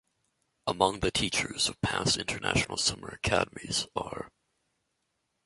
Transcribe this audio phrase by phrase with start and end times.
[0.65, 4.31] Among the teachers of past International Summer Academies are